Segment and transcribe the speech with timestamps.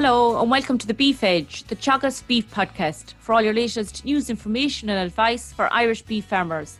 [0.00, 4.04] Hello and welcome to the Beef Edge, the Teagasc Beef Podcast, for all your latest
[4.04, 6.78] news, information, and advice for Irish beef farmers.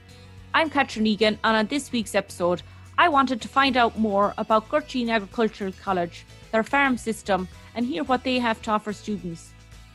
[0.55, 2.62] I'm Catherine Egan, and on this week's episode,
[2.96, 8.05] I wanted to find out more about Gurteen Agricultural College, their farm system, and hear
[8.05, 9.50] what they have to offer students.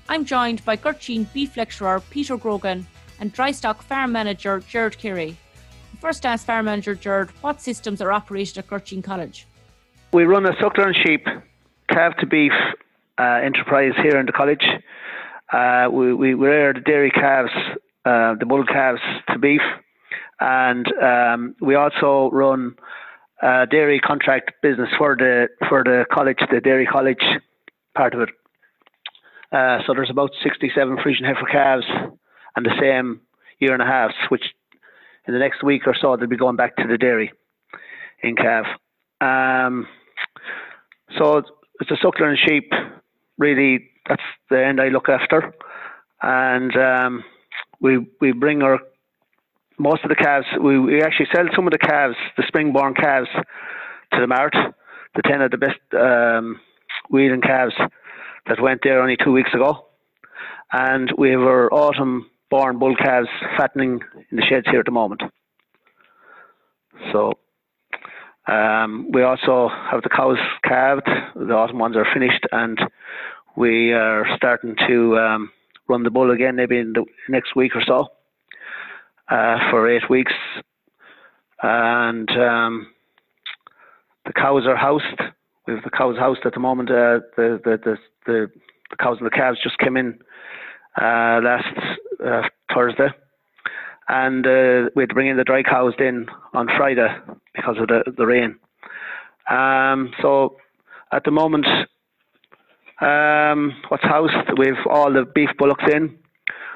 [0.10, 2.86] I'm joined by Gurteen beef lecturer Peter Grogan
[3.22, 5.38] and dry stock farm manager Gerard Carey.
[6.02, 9.48] First ask farm manager Gerard what systems are operated at Gurteen College.
[10.12, 11.26] We run a suckler and sheep,
[11.88, 12.52] calf to beef
[13.20, 14.66] uh, enterprise here in the college.
[15.52, 17.52] Uh, we, we rear the dairy calves,
[18.06, 19.62] uh, the bull calves to beef,
[20.40, 22.76] and um, we also run
[23.42, 27.24] a dairy contract business for the for the college, the dairy college
[27.96, 28.30] part of it.
[29.52, 31.86] Uh, so there's about 67 Friesian heifer calves
[32.56, 33.22] and the same
[33.60, 34.44] year and a half, which
[35.28, 37.32] in the next week or so they'll be going back to the dairy
[38.24, 38.66] in calf.
[39.22, 39.88] Um,
[41.18, 41.44] so
[41.80, 42.72] it's a suckler and sheep.
[43.38, 45.54] Really, that's the end I look after,
[46.22, 47.24] and um,
[47.82, 48.80] we we bring our
[49.80, 50.46] most of the calves.
[50.62, 53.30] We, we actually sell some of the calves, the spring-born calves,
[54.14, 54.54] to the mart.
[55.16, 56.60] The ten of the best um,
[57.42, 57.76] calves
[58.48, 59.86] that went there only two weeks ago,
[60.72, 64.00] and we have our autumn born bull calves fattening
[64.32, 65.22] in the sheds here at the moment.
[67.12, 67.34] So
[68.48, 71.08] um, we also have the cows calved.
[71.36, 72.78] The autumn ones are finished, and
[73.56, 75.52] we are starting to um,
[75.88, 78.08] run the bull again, maybe in the next week or so,
[79.30, 80.34] uh, for eight weeks.
[81.62, 82.88] And um,
[84.26, 85.22] the cows are housed.
[85.66, 86.90] We have the cows housed at the moment.
[86.90, 88.52] Uh, the, the, the the
[88.90, 90.20] the cows and the calves just came in
[91.02, 91.66] uh, last
[92.24, 92.42] uh,
[92.74, 93.08] Thursday
[94.10, 97.08] and uh, we had to bring in the dry cows in on Friday
[97.56, 98.58] because of the, the rain.
[99.50, 100.58] Um, so
[101.12, 101.66] at the moment,
[103.02, 106.18] um, what's housed, we've all the beef bullocks in,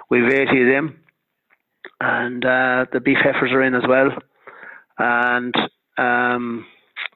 [0.09, 0.99] we've 80 of them,
[2.01, 4.09] and uh, the beef heifers are in as well,
[4.97, 5.55] and
[5.97, 6.65] um,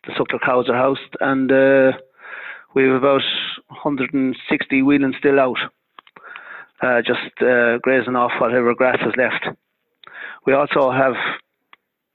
[0.05, 1.97] the suckler cows are housed, and uh,
[2.73, 3.21] we have about
[3.67, 5.57] 160 weanlings still out,
[6.81, 9.57] uh, just uh, grazing off whatever grass is left.
[10.45, 11.13] We also have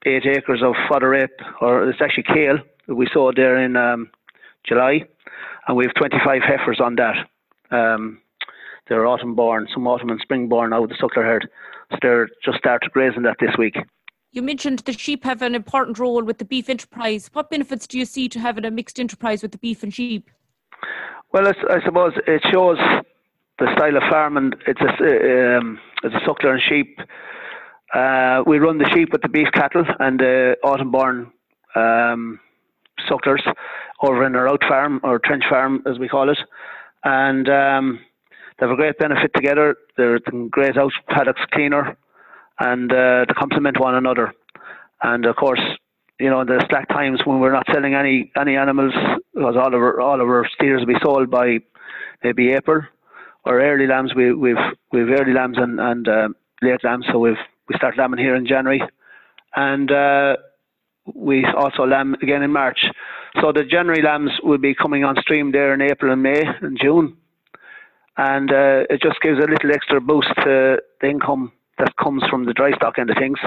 [0.05, 2.57] eight acres of fodder rape, or it's actually kale
[2.87, 4.09] that we sowed there in um,
[4.67, 5.05] July,
[5.67, 7.15] and we have 25 heifers on that.
[7.71, 8.19] Um,
[8.87, 11.49] they're autumn born, some autumn and spring born out of the suckler herd.
[11.91, 13.75] So they're just started grazing that this week.
[14.31, 17.29] You mentioned the sheep have an important role with the beef enterprise.
[17.33, 20.29] What benefits do you see to having a mixed enterprise with the beef and sheep?
[21.33, 22.77] Well, I suppose it shows
[23.59, 24.53] the style of farming.
[24.67, 26.99] It's a, um, it's a suckler and sheep
[27.93, 31.31] uh, we run the sheep with the beef cattle and the autumn born
[31.75, 32.39] um,
[33.07, 33.41] sucklers
[34.01, 36.37] over in our out farm or trench farm as we call it.
[37.03, 37.99] And um,
[38.59, 39.75] they have a great benefit together.
[39.95, 41.97] They're great out paddocks cleaner
[42.59, 44.33] and uh, they complement one another.
[45.01, 45.61] And of course,
[46.19, 48.93] you know, in the slack times when we're not selling any any animals,
[49.33, 51.59] because all of our all of our steers will be sold by
[52.23, 52.81] maybe April,
[53.45, 54.13] or early lambs.
[54.15, 54.55] We we've
[54.91, 56.29] we've early lambs and and uh,
[56.63, 57.35] late lambs, so we've
[57.67, 58.81] we start lambing here in January,
[59.55, 60.35] and uh,
[61.13, 62.79] we also lamb again in March.
[63.41, 66.77] So the January lambs will be coming on stream there in April and May and
[66.81, 67.17] June,
[68.17, 72.45] and uh, it just gives a little extra boost to the income that comes from
[72.45, 73.37] the dry stock end of things.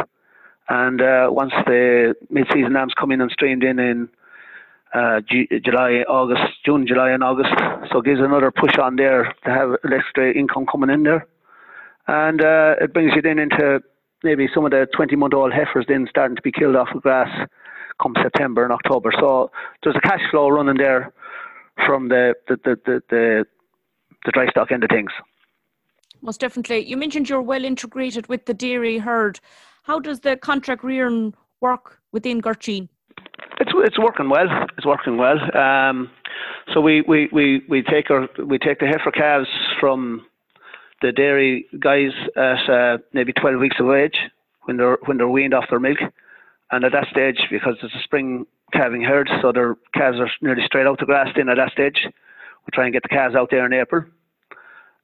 [0.69, 4.09] And uh, once the mid-season lambs come in and streamed in in
[4.95, 7.55] uh, G- July, August, June, July, and August,
[7.91, 11.27] so it gives another push on there to have extra income coming in there,
[12.07, 13.81] and uh, it brings you then into
[14.23, 17.01] maybe some of the 20 month old heifers then starting to be killed off the
[17.01, 17.29] grass
[18.01, 19.13] come September and October.
[19.19, 19.51] So
[19.83, 21.13] there's a cash flow running there
[21.87, 23.45] from the the, the, the, the,
[24.25, 25.11] the dry stock end of things.
[26.23, 26.85] Most definitely.
[26.85, 29.41] You mentioned you're well integrated with the dairy herd.
[29.84, 32.89] How does the contract rearing work within Gurteen?
[33.59, 34.47] It's it's working well.
[34.77, 35.39] It's working well.
[35.57, 36.11] Um,
[36.73, 40.27] so we, we, we, we take our we take the heifer calves from
[41.01, 44.17] the dairy guys at uh, maybe 12 weeks of age
[44.65, 45.99] when they're when they're weaned off their milk,
[46.71, 50.63] and at that stage, because it's a spring calving herd, so their calves are nearly
[50.67, 51.29] straight out the grass.
[51.35, 54.05] Then at that stage, we try and get the calves out there in April,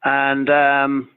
[0.04, 1.08] and um,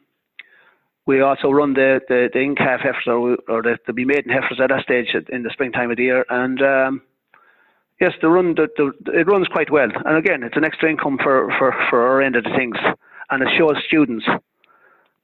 [1.05, 4.31] we also run the the, the in calf heifers or, or the, the be maiden
[4.31, 7.01] heifers at that stage in the springtime of the year, and um,
[7.99, 9.89] yes, the run the, the, it runs quite well.
[10.05, 12.77] And again, it's an extra income for, for, for our end of the things,
[13.29, 14.25] and it shows students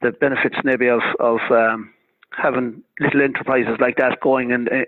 [0.02, 1.92] the benefits maybe of of um,
[2.30, 4.84] having little enterprises like that going and uh,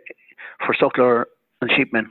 [0.64, 1.24] for suckler
[1.60, 2.06] and sheepmen.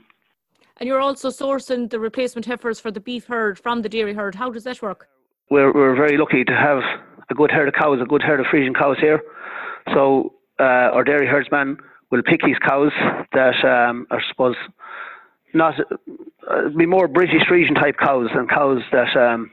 [0.78, 4.36] And you're also sourcing the replacement heifers for the beef herd from the dairy herd.
[4.36, 5.08] How does that work?
[5.50, 6.78] we're we're very lucky to have
[7.30, 9.20] a good herd of cows, a good herd of Friesian cows here.
[9.94, 11.78] So uh, our dairy herdsman
[12.10, 12.92] will pick his cows
[13.32, 14.56] that um, are suppose
[15.54, 15.74] not
[16.50, 19.50] uh, be more British Friesian type cows and cows that um,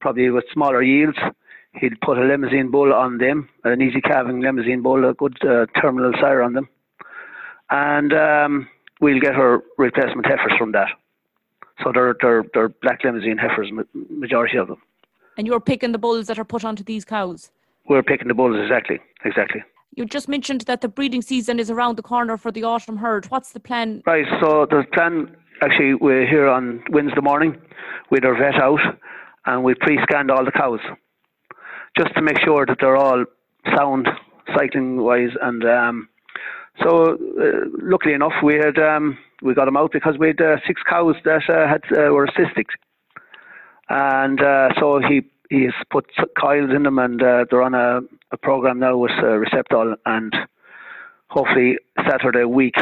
[0.00, 1.18] probably with smaller yields.
[1.80, 5.66] He'd put a Limousin bull on them, an easy calving Limousin bull, a good uh,
[5.80, 6.68] terminal sire on them,
[7.70, 8.68] and um,
[9.00, 10.88] we'll get our replacement heifers from that.
[11.84, 13.70] So they're they're, they're black Limousin heifers,
[14.10, 14.82] majority of them.
[15.36, 17.50] And you're picking the bulls that are put onto these cows.
[17.88, 19.62] We're picking the bulls exactly, exactly.
[19.94, 23.26] You just mentioned that the breeding season is around the corner for the autumn herd.
[23.26, 24.02] What's the plan?
[24.06, 27.56] Right, so the plan actually we're here on Wednesday morning
[28.10, 28.80] with our vet out
[29.46, 30.80] and we pre-scanned all the cows
[31.98, 33.24] just to make sure that they're all
[33.76, 34.08] sound
[34.56, 36.08] cycling wise and um,
[36.82, 40.56] so uh, luckily enough we had um, we got them out because we had uh,
[40.66, 42.66] six cows that uh, had uh, were cystic
[43.88, 46.06] and uh, so he he's put
[46.40, 48.00] coils in them and uh, they're on a,
[48.32, 50.34] a program now with Receptal and
[51.28, 51.78] hopefully
[52.08, 52.76] Saturday week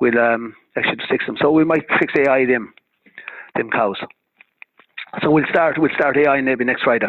[0.00, 1.36] we'll um, actually fix them.
[1.40, 2.72] So we might fix AI them
[3.54, 3.96] them cows.
[5.22, 7.06] So we'll start we'll start AI maybe next Friday.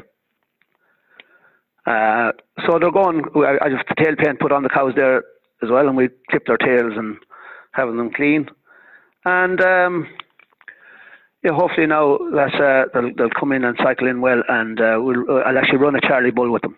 [1.87, 2.33] Uh,
[2.65, 3.21] so they're going.
[3.35, 5.19] I, just tail paint put on the cows there
[5.63, 7.15] as well, and we clip their tails and
[7.71, 8.49] having them clean.
[9.23, 10.07] And um,
[11.43, 14.97] yeah, hopefully now that uh, they'll, they'll come in and cycle in well, and uh,
[14.99, 16.75] we'll, uh, I'll actually run a Charlie Bull with them.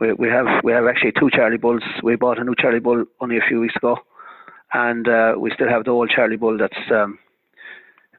[0.00, 1.82] We, we have we have actually two Charlie Bulls.
[2.02, 3.96] We bought a new Charlie Bull only a few weeks ago,
[4.74, 7.18] and uh, we still have the old Charlie Bull that's um,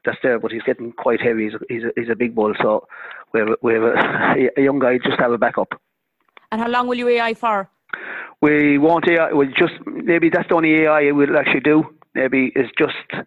[0.04, 1.44] that's there, but he's getting quite heavy.
[1.44, 2.88] He's a, he's a, he's a big bull, so
[3.32, 5.80] we have we have a, a young guy just have a backup.
[6.54, 7.68] And how long will you AI for?
[8.40, 9.32] We won't AI.
[9.32, 11.82] We just maybe that's the only AI we'll actually do.
[12.14, 13.26] Maybe is just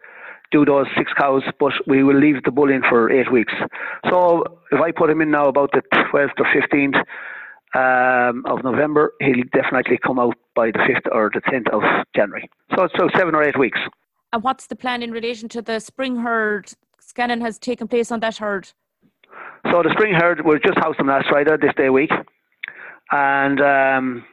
[0.53, 3.51] do those six cows, but we will leave the bull in for eight weeks.
[4.09, 6.99] So if I put him in now about the 12th or 15th
[7.75, 11.81] um, of November, he'll definitely come out by the 5th or the 10th of
[12.15, 12.49] January.
[12.77, 13.79] So so seven or eight weeks.
[14.31, 16.71] And what's the plan in relation to the spring herd?
[17.01, 18.71] Scanning has taken place on that herd.
[19.69, 22.11] So the spring herd, we just housed them last Friday, this day week,
[23.11, 24.25] and um,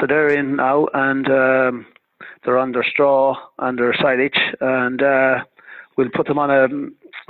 [0.00, 1.86] so they're in now, and um,
[2.44, 5.44] they're under straw, under silage, and uh,
[5.96, 6.68] we'll put them on a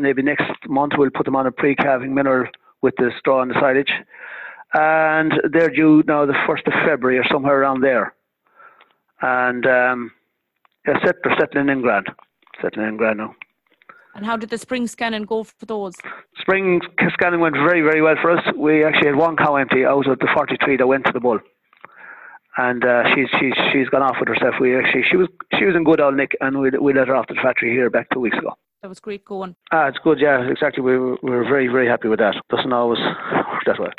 [0.00, 2.48] maybe next month we'll put them on a pre-calving mineral
[2.82, 3.92] with the straw and the silage,
[4.74, 8.14] and they're due now the first of February or somewhere around there,
[9.22, 10.10] and um,
[10.86, 12.08] yeah, set, they're settling in grand,
[12.62, 13.34] settling in grand now.
[14.18, 15.94] And how did the spring scanning go for those?
[16.40, 16.80] Spring
[17.12, 18.44] scanning went very, very well for us.
[18.56, 21.38] We actually had one cow empty out of the 43 that went to the bull
[22.56, 24.56] and uh, she's she's she's gone off with herself.
[24.60, 27.14] We actually she was she was in good old nick, and we we let her
[27.14, 28.54] off to the factory here back two weeks ago.
[28.82, 29.54] That was great going.
[29.70, 30.18] Ah, it's good.
[30.18, 30.82] Yeah, exactly.
[30.82, 32.34] We were, we were very very happy with that.
[32.50, 33.90] Doesn't always work that way.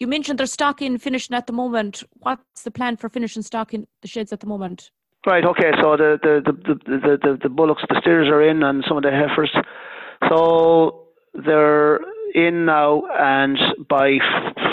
[0.00, 2.02] You mentioned they're stocking finishing at the moment.
[2.14, 4.90] What's the plan for finishing stocking the sheds at the moment?
[5.26, 5.44] Right.
[5.44, 5.72] Okay.
[5.82, 9.02] So the the the the the, the bullocks, the steers are in, and some of
[9.02, 9.50] the heifers.
[10.28, 11.02] So
[11.34, 11.98] they're
[12.32, 13.58] in now, and
[13.88, 14.18] by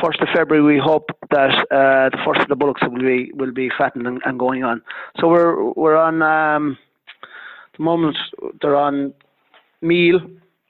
[0.03, 3.51] first of February, we hope that uh, the first of the bullocks will be will
[3.51, 4.83] be fattened and, and going on.
[5.19, 6.77] So we're we're on um,
[7.75, 8.15] the moment
[8.61, 9.13] they're on
[9.81, 10.19] meal.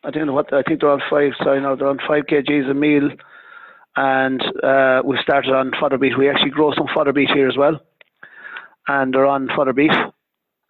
[0.06, 1.34] I don't know what I think they're on five.
[1.44, 3.10] Sorry, no, they're on five kgs a meal,
[3.98, 6.18] and uh, we started on fodder beet.
[6.18, 7.82] We actually grow some fodder beet here as well,
[8.88, 9.92] and they're on fodder beet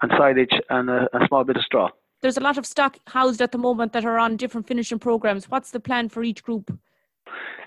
[0.01, 1.89] and silage and a, a small bit of straw
[2.23, 5.49] there's a lot of stock housed at the moment that are on different finishing programs.
[5.49, 6.75] What's the plan for each group?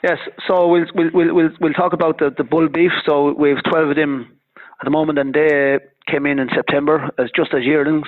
[0.03, 2.91] Yes, so we'll we'll we'll we'll talk about the, the bull beef.
[3.05, 4.39] So we have twelve of them
[4.81, 5.79] at the moment, and they
[6.11, 8.07] came in in September as just as yearlings,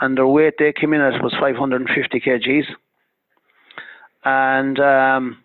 [0.00, 2.64] and their weight they came in as was 550 kgs,
[4.24, 5.38] and um,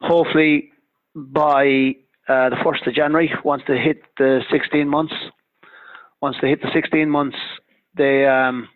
[0.00, 0.72] hopefully
[1.14, 1.94] by
[2.28, 5.14] uh, the first of January, once they hit the 16 months,
[6.20, 7.36] once they hit the 16 months,
[7.96, 8.68] they um,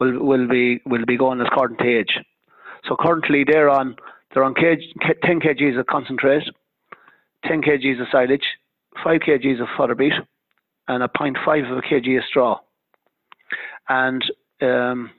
[0.00, 2.18] will will be will be going as to age.
[2.88, 3.96] So currently they're on
[4.32, 4.78] they're on kg,
[5.24, 6.44] 10 kgs of concentrate,
[7.46, 8.44] 10 kgs of silage,
[9.02, 10.12] 5 kgs of fodder beet,
[10.88, 12.58] and a 0.5 of a kg of straw.
[13.88, 14.22] And
[14.60, 15.10] um,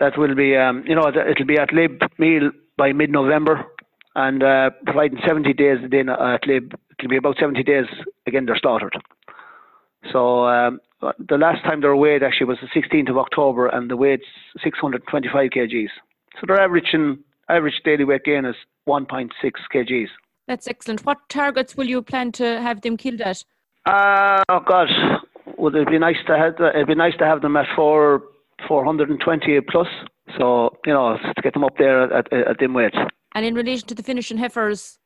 [0.00, 3.64] that will be, um, you know, it'll be ad lib meal by mid-November,
[4.14, 7.86] and uh, providing 70 days then ad lib, it'll be about 70 days
[8.26, 8.96] again they're slaughtered.
[10.12, 13.90] So um, the last time they were weighed actually was the 16th of October, and
[13.90, 14.24] the weight's
[14.62, 15.88] 625 kgs.
[16.34, 18.56] So they're averaging average daily weight gain is
[18.88, 19.30] 1.6
[19.74, 20.08] kgs.
[20.46, 21.04] That's excellent.
[21.04, 23.44] What targets will you plan to have them killed at?
[23.86, 24.88] Uh, oh God,
[25.58, 26.54] would it be nice to have?
[26.74, 28.22] It'd be nice to have them at four
[28.66, 29.86] 420 plus.
[30.38, 32.96] So you know to get them up there at, at, at them weights.
[33.34, 34.98] And in relation to the finishing heifers,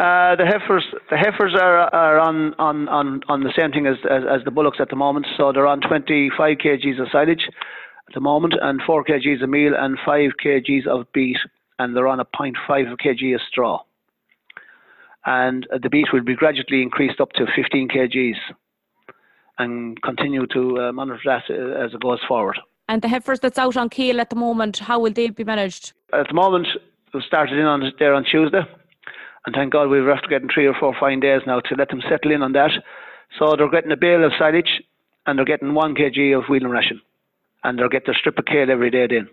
[0.00, 3.96] uh, the heifers, the heifers are, are on, on, on, on the same thing as,
[4.10, 5.24] as, as the bullocks at the moment.
[5.36, 7.48] So they're on 25 kgs of silage
[8.08, 11.36] at the moment, and 4 kgs of meal, and 5 kgs of beet,
[11.78, 13.80] and they're on a 0.5 kg of straw.
[15.26, 18.34] And the beet will be gradually increased up to 15 kgs,
[19.58, 22.58] and continue to uh, monitor that uh, as it goes forward.
[22.88, 25.92] And the heifers that's out on kale at the moment, how will they be managed?
[26.12, 26.66] At the moment,
[27.14, 28.66] we started in on there on Tuesday
[29.46, 32.02] and thank God we're after getting three or four fine days now to let them
[32.08, 32.70] settle in on that.
[33.38, 34.82] So they're getting a bale of silage
[35.26, 37.00] and they're getting one kg of weanling ration.
[37.62, 39.28] And they'll get their strip of kale every day then.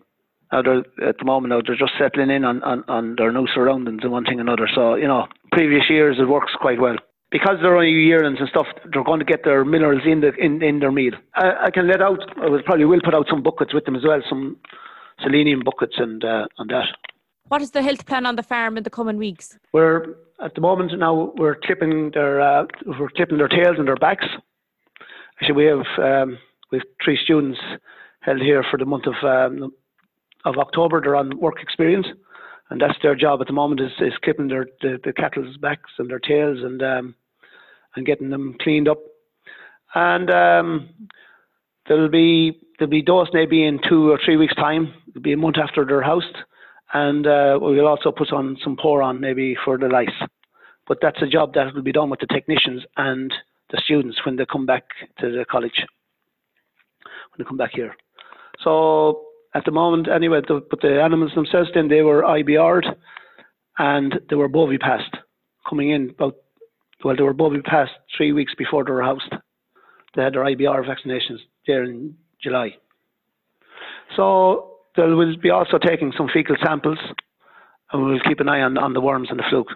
[0.52, 3.48] Now they're, at the moment now they're just settling in on, on, on their new
[3.54, 4.70] surroundings and one thing and another.
[4.74, 6.96] So, you know, previous years it works quite well.
[7.32, 10.62] Because they're only yearlings and stuff, they're going to get their minerals in the in,
[10.62, 11.14] in their meal.
[11.34, 13.96] I, I can let out I will probably will put out some buckets with them
[13.96, 14.58] as well, some
[15.24, 16.88] selenium buckets and uh, and that.
[17.52, 19.60] What is the health plan on the farm in the coming weeks?
[19.74, 22.64] We're at the moment now we're clipping their uh,
[22.98, 24.26] we're clipping their tails and their backs.
[25.36, 26.38] Actually, we have um,
[26.72, 27.60] we have three students
[28.22, 29.74] held here for the month of um,
[30.46, 31.02] of October.
[31.02, 32.08] They're on work experience,
[32.70, 35.92] and that's their job at the moment is, is clipping their the, the cattle's backs
[36.00, 37.16] and their tails and um,
[37.98, 39.00] and getting them cleaned up.
[39.94, 40.90] And um,
[41.90, 44.94] there'll be there'll be dose maybe in two or three weeks' time.
[45.10, 46.38] It'll be a month after they're housed
[46.94, 50.10] and uh, we will also put on some pour on maybe for the lice.
[50.88, 53.34] But that's a job that will be done with the technicians and
[53.70, 54.84] the students when they come back
[55.20, 55.86] to the college,
[57.04, 57.96] when they come back here.
[58.64, 62.86] So at the moment, anyway, the, but the animals themselves, then they were IBR'd
[63.78, 65.18] and they were Bovipast
[65.70, 66.36] coming in about,
[67.04, 69.34] well, they were Bovipast three weeks before they were housed.
[70.16, 72.76] They had their IBR vaccinations there in July.
[74.16, 77.00] So will be also taking some fecal samples
[77.92, 79.70] and we'll keep an eye on, on the worms and the fluke.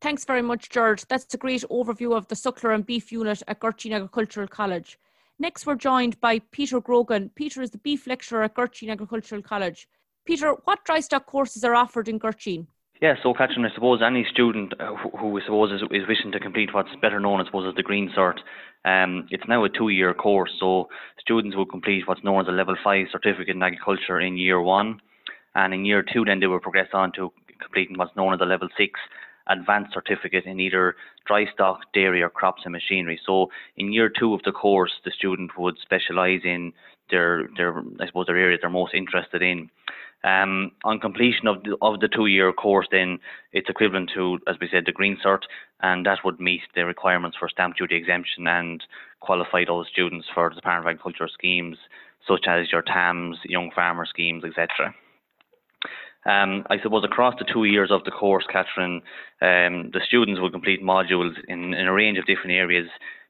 [0.00, 1.04] Thanks very much, George.
[1.06, 4.98] That's a great overview of the suckler and beef unit at Gurteen Agricultural College.
[5.40, 7.30] Next, we're joined by Peter Grogan.
[7.34, 9.88] Peter is the beef lecturer at Gurteen Agricultural College.
[10.24, 12.68] Peter, what dry stock courses are offered in Gurteen?
[13.00, 16.40] Yeah, so Catherine, I suppose any student uh, who, I suppose is, is wishing to
[16.40, 18.38] complete what's better known, I suppose, as the Green Cert,
[18.84, 20.50] um, it's now a two-year course.
[20.58, 20.88] So
[21.20, 25.00] students will complete what's known as a Level Five certificate in agriculture in year one,
[25.54, 28.44] and in year two, then they will progress on to completing what's known as a
[28.44, 28.98] Level Six
[29.46, 33.18] advanced certificate in either dry stock, dairy, or crops and machinery.
[33.24, 36.72] So in year two of the course, the student would specialise in
[37.10, 39.70] their their I suppose their area they're most interested in.
[40.24, 43.20] Um, on completion of the, of the two-year course, then
[43.52, 45.42] it's equivalent to, as we said, the Green Cert,
[45.80, 48.82] and that would meet the requirements for stamp duty exemption and
[49.20, 51.76] qualify those students for the Department of Agriculture schemes,
[52.26, 54.92] such as your TAMS, Young Farmer schemes, etc.
[56.26, 59.02] Um, I suppose across the two years of the course, Catherine,
[59.40, 62.88] um, the students will complete modules in, in, a range of different areas,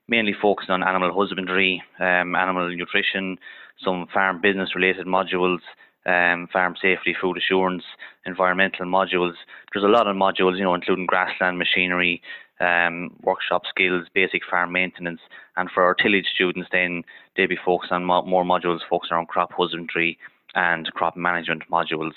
[0.09, 3.39] mainly focusing on animal husbandry, um, animal nutrition,
[3.85, 5.61] some farm business related modules,
[6.07, 7.85] um, farm safety, food assurance,
[8.27, 9.35] environmental modules.
[9.73, 12.23] There's a lot of modules, you know, including grassland machinery,
[12.61, 15.21] um, workshop skills, basic farm maintenance,
[15.57, 17.05] and for our tillage students, then
[17.37, 20.19] they be focused on mo- more modules focused on crop husbandry
[20.55, 22.15] and crop management modules.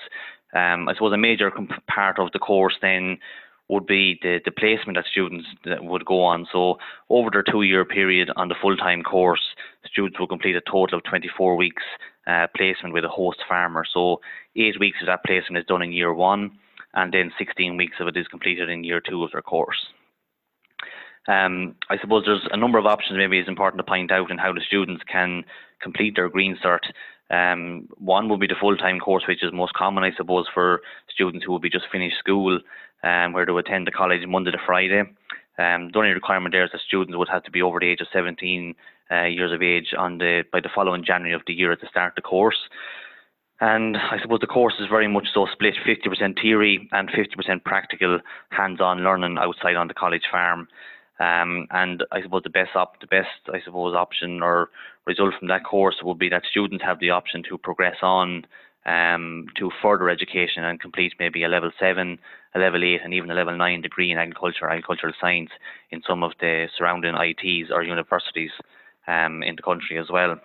[0.53, 3.18] Um, I suppose a major comp- part of the course then
[3.72, 6.46] would be the, the placement that students would go on.
[6.51, 6.78] So
[7.10, 9.42] over their two-year period on the full-time course,
[9.90, 11.82] students will complete a total of 24 weeks
[12.28, 13.86] uh, placement with a host farmer.
[13.92, 14.20] So
[14.58, 16.51] eight weeks of that placement is done in year one,
[16.94, 19.88] and then 16 weeks of it is completed in year two of their course.
[21.30, 24.38] Um, I suppose there's a number of options maybe it's important to point out in
[24.38, 25.46] how the students can
[25.82, 26.92] complete their Green Cert.
[27.30, 31.46] Um, one would be the full-time course, which is most common, I suppose, for students
[31.46, 32.60] who will be just finished school,
[33.03, 35.01] um, where they would attend the college Monday to Friday.
[35.58, 38.01] Um, the only requirement there is that students would have to be over the age
[38.01, 38.75] of 17
[39.12, 41.88] uh, years of age on the by the following January of the year at the
[41.88, 42.58] start of the course.
[43.60, 48.20] And I suppose the course is very much so split 50% theory and 50% practical
[48.50, 50.67] hands-on learning outside on the college farm.
[51.20, 54.72] Um, and I suppose the best op- the best I suppose option or
[55.05, 58.46] result from that course would be that students have the option to progress on
[58.88, 62.17] um, to further education and complete maybe a level seven,
[62.55, 65.50] a level eight, and even a level nine degree in agriculture, agricultural science
[65.91, 68.51] in some of the surrounding ITs or universities
[69.08, 70.36] um, in the country as well.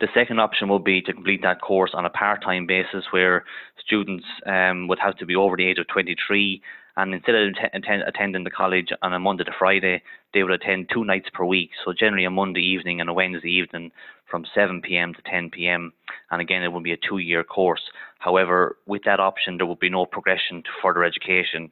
[0.00, 3.44] The second option would be to complete that course on a part-time basis where
[3.84, 6.60] students um, would have to be over the age of 23
[6.96, 10.90] and instead of attend, attending the college on a Monday to Friday, they would attend
[10.92, 11.70] two nights per week.
[11.84, 13.90] So generally a Monday evening and a Wednesday evening
[14.30, 15.12] from 7 p.m.
[15.14, 15.92] to 10 p.m.
[16.30, 17.82] And again, it would be a two-year course.
[18.18, 21.70] However, with that option, there would be no progression to further education.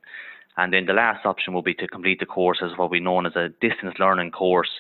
[0.57, 3.25] And then the last option will be to complete the course as what we know
[3.25, 4.71] as a distance learning course,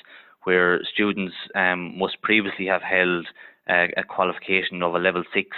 [0.42, 3.26] where students um, must previously have held
[3.68, 5.56] a, a qualification of a level six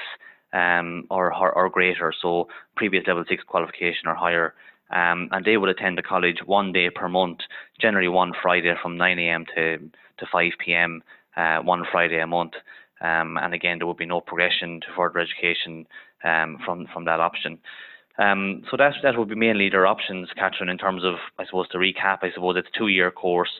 [0.52, 4.54] um, or, or, or greater, so previous level six qualification or higher.
[4.90, 7.38] Um, and they would attend the college one day per month,
[7.80, 9.44] generally one Friday from 9 a.m.
[9.54, 11.02] to, to 5 p.m.,
[11.36, 12.52] uh, one Friday a month.
[13.00, 15.86] Um, and again, there would be no progression to further education
[16.22, 17.58] um, from, from that option.
[18.18, 21.68] Um, so that that would be mainly their options, Catherine, in terms of, I suppose,
[21.68, 23.50] to recap, I suppose it's a two-year course,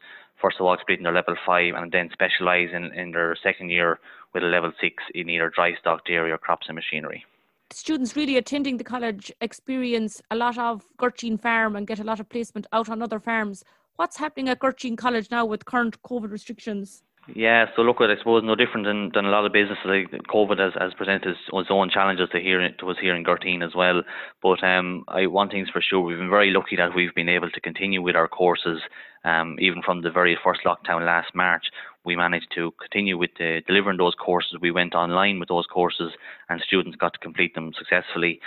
[0.40, 3.98] first of all completing their level five and then specialise in, in their second year
[4.32, 7.24] with a level six in either dry stock, dairy or crops and machinery.
[7.70, 12.20] Students really attending the college experience a lot of Gurteen Farm and get a lot
[12.20, 13.64] of placement out on other farms.
[13.96, 17.02] What's happening at Gurteen College now with current COVID restrictions?
[17.34, 19.84] Yeah, so look, I suppose no different than, than a lot of businesses.
[19.86, 23.62] Like COVID has, has presented its own challenges to here to us here in Gurteen
[23.62, 24.02] as well.
[24.42, 27.50] But um, I one thing's for sure, we've been very lucky that we've been able
[27.50, 28.80] to continue with our courses.
[29.24, 31.64] Um, even from the very first lockdown last March,
[32.04, 33.30] we managed to continue with
[33.66, 34.58] delivering those courses.
[34.60, 36.12] We went online with those courses,
[36.48, 38.40] and students got to complete them successfully.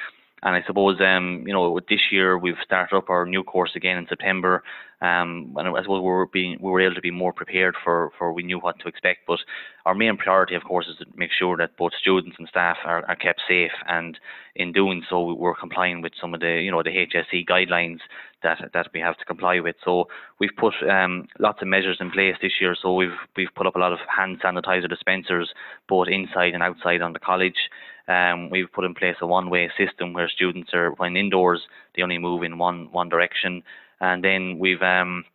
[0.44, 3.98] And I suppose, um, you know, this year we've started up our new course again
[3.98, 4.64] in September.
[5.02, 8.12] Um, and I suppose we were being, we were able to be more prepared for,
[8.18, 9.22] for we knew what to expect.
[9.28, 9.40] But
[9.86, 13.04] our main priority, of course, is to make sure that both students and staff are,
[13.08, 13.72] are kept safe.
[13.88, 14.20] And
[14.56, 18.00] in doing so, we're complying with some of the, you know, the HSE guidelines
[18.44, 19.76] that that we have to comply with.
[19.84, 20.08] So
[20.40, 22.76] we've put um, lots of measures in place this year.
[22.80, 25.50] So we've we've put up a lot of hand sanitizer dispensers,
[25.88, 27.70] both inside and outside on the college.
[28.08, 31.62] Um, we've put in place a one-way system where students are, when indoors,
[31.96, 33.64] they only move in one one direction.
[34.00, 35.26] And then we've um,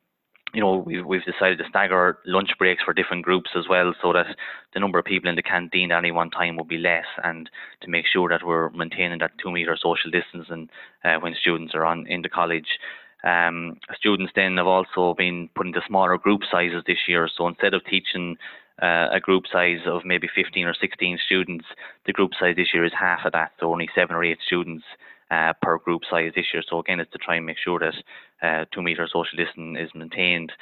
[0.55, 4.13] you know, we've, we've decided to stagger lunch breaks for different groups as well so
[4.13, 4.27] that
[4.75, 7.49] the number of people in the canteen at any one time will be less and
[7.81, 10.69] to make sure that we're maintaining that two metre social distance and
[11.05, 12.79] uh, when students are on in the college.
[13.25, 17.29] Um, students then have also been put into smaller group sizes this year.
[17.35, 18.37] So instead of teaching
[18.81, 21.67] uh, a group size of maybe 15 or 16 students,
[22.07, 24.85] the group size this year is half of that, so only seven or eight students
[25.31, 26.63] uh, per group size this year.
[26.69, 29.91] So again, it's to try and make sure that uh, two metre social distance is
[29.95, 30.53] maintained.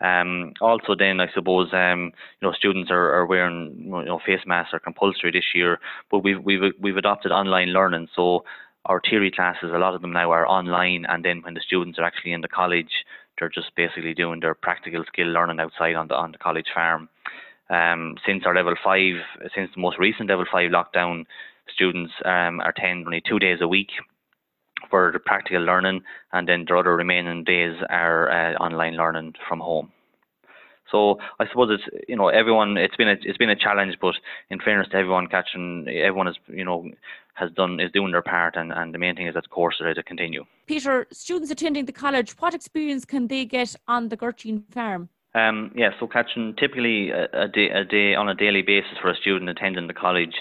[0.00, 4.40] Um, also, then I suppose um, you know students are, are wearing you know face
[4.46, 8.08] masks are compulsory this year, but we've we've we've adopted online learning.
[8.14, 8.44] So
[8.84, 11.98] our theory classes, a lot of them now are online, and then when the students
[11.98, 13.04] are actually in the college,
[13.38, 17.08] they're just basically doing their practical skill learning outside on the on the college farm.
[17.70, 19.16] Um, since our level five,
[19.54, 21.24] since the most recent level five lockdown,
[21.72, 23.90] students um, attend only two days a week
[24.90, 26.02] for the practical learning,
[26.32, 29.92] and then the other remaining days are uh, online learning from home.
[30.90, 34.14] So I suppose it's you know everyone it's been a it's been a challenge, but
[34.50, 36.88] in fairness to everyone, Catherine everyone is you know
[37.34, 39.94] has done is doing their part, and, and the main thing is that courses are
[39.94, 40.44] to continue.
[40.66, 45.08] Peter, students attending the college, what experience can they get on the Gurteen farm?
[45.34, 49.10] Um, yeah, so Catherine typically a, a, day, a day on a daily basis for
[49.10, 50.34] a student attending the college,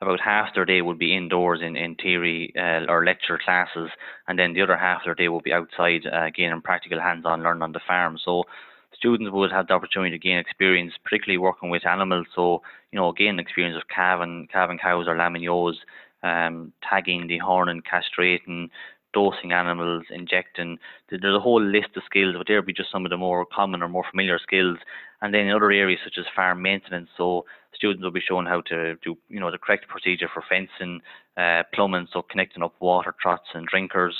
[0.00, 3.90] about half their day would be indoors in, in theory uh, or lecture classes,
[4.28, 7.42] and then the other half of their day will be outside uh, gaining practical hands-on
[7.42, 8.18] learning on the farm.
[8.22, 8.44] So
[8.92, 12.26] students would have the opportunity to gain experience, particularly working with animals.
[12.34, 15.78] So you know, gain experience of calving, calving cows or lambing ewes,
[16.22, 18.68] um, tagging, dehorning, castrating,
[19.14, 20.78] dosing animals, injecting.
[21.08, 23.46] There's a whole list of skills, but there would be just some of the more
[23.46, 24.78] common or more familiar skills.
[25.22, 28.60] And then in other areas such as farm maintenance, so students will be shown how
[28.62, 31.00] to do, you know, the correct procedure for fencing,
[31.36, 34.16] uh, plumbing, so connecting up water troughs and drinkers,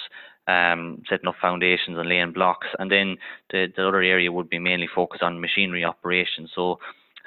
[0.47, 2.67] um, setting up foundations and laying blocks.
[2.79, 3.17] And then
[3.51, 6.51] the, the other area would be mainly focused on machinery operations.
[6.55, 6.79] So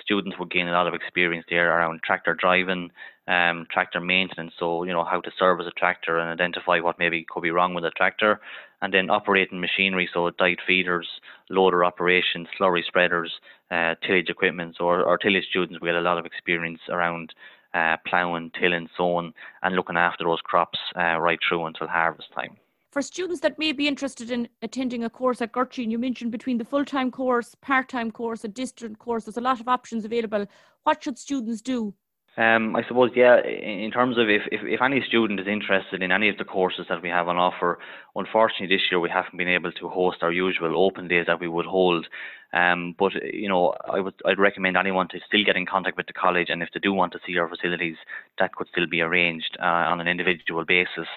[0.08, 2.92] students would gain a lot of experience there around tractor driving,
[3.28, 4.54] um, tractor maintenance.
[4.58, 7.74] So you know how to service a tractor and identify what maybe could be wrong
[7.74, 8.40] with a tractor,
[8.82, 11.08] and then operating machinery, so diet feeders,
[11.50, 13.32] loader operations, slurry spreaders,
[13.70, 14.76] uh, tillage equipment.
[14.78, 17.34] So our, our tillage students will get a lot of experience around
[17.74, 22.56] uh, ploughing, tilling, sowing, and looking after those crops uh, right through until harvest time.
[22.98, 26.58] For students that may be interested in attending a course at Gurteen, you mentioned between
[26.58, 30.48] the full-time course, part-time course, a distant course, there's a lot of options available.
[30.82, 31.94] What should students do?
[32.38, 36.12] Um, I suppose, yeah, in terms of if, if, if, any student is interested in
[36.12, 37.80] any of the courses that we have on offer,
[38.16, 41.48] unfortunately this year we haven't been able to host our usual open days that we
[41.48, 42.06] would hold.
[42.54, 46.06] Um, but you know, I would I'd recommend anyone to still get in contact with
[46.06, 47.98] the college, and if they do want to see our facilities,
[48.40, 51.08] that could still be arranged uh, on an individual basis.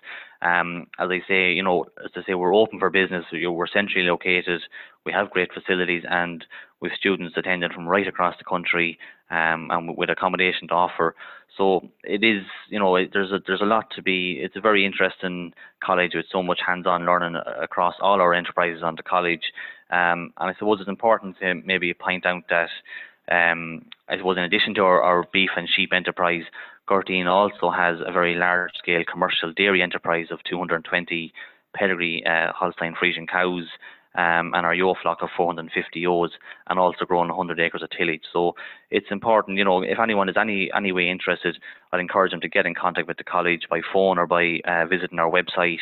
[0.42, 3.26] Um, as I say, you know, as I say, we're open for business.
[3.30, 4.62] We're centrally located.
[5.04, 6.44] We have great facilities, and
[6.80, 8.98] with students attending from right across the country,
[9.30, 11.14] um, and with accommodation to offer.
[11.56, 14.38] So it is, you know, there's a there's a lot to be.
[14.40, 15.52] It's a very interesting
[15.84, 19.52] college with so much hands-on learning across all our enterprises on the college.
[19.90, 22.70] Um, and I suppose it's important to maybe point out that
[23.30, 26.44] um, I suppose in addition to our, our beef and sheep enterprise,
[26.88, 31.32] Gurteen also has a very large scale commercial dairy enterprise of 220
[31.74, 33.66] pedigree uh, Holstein Friesian cows
[34.14, 36.32] um, and our ewe flock of 450 ewes
[36.68, 38.22] and also growing 100 acres of tillage.
[38.32, 38.54] So
[38.90, 41.58] it's important, you know, if anyone is any any way interested,
[41.92, 44.86] I'd encourage them to get in contact with the college by phone or by uh,
[44.86, 45.78] visiting our website.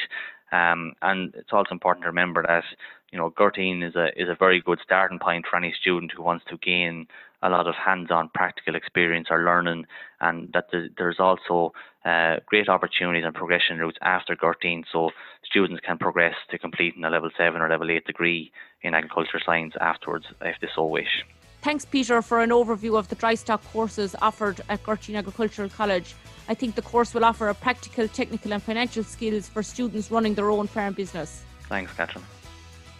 [0.52, 2.64] Um, and it's also important to remember that
[3.12, 6.22] you know Gurteen is a is a very good starting point for any student who
[6.22, 7.06] wants to gain
[7.42, 9.86] a lot of hands-on practical experience or learning,
[10.20, 11.72] and that there's also
[12.04, 15.10] uh, great opportunities and progression routes after Gurteen, so
[15.44, 18.50] students can progress to completing a level seven or level eight degree
[18.82, 21.24] in agriculture science afterwards, if they so wish.
[21.60, 26.14] Thanks, Peter, for an overview of the dry stock courses offered at Gurteen Agricultural College.
[26.48, 30.34] I think the course will offer a practical, technical, and financial skills for students running
[30.34, 31.42] their own farm business.
[31.68, 32.24] Thanks, Catherine.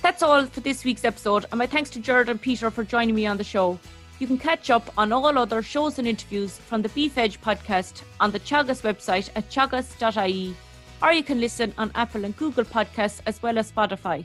[0.03, 3.15] That's all for this week's episode, and my thanks to Gerard and Peter for joining
[3.15, 3.79] me on the show.
[4.19, 8.03] You can catch up on all other shows and interviews from the Beef Edge podcast
[8.19, 10.57] on the Teagasc website at teagasc.ie,
[11.01, 14.25] or you can listen on Apple and Google podcasts as well as Spotify.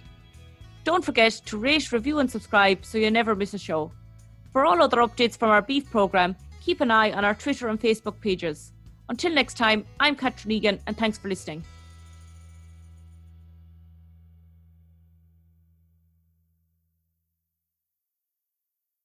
[0.84, 3.92] Don't forget to rate, review, and subscribe so you never miss a show.
[4.52, 7.80] For all other updates from our beef programme, keep an eye on our Twitter and
[7.80, 8.72] Facebook pages.
[9.10, 11.64] Until next time, I'm Catherine Egan, and thanks for listening.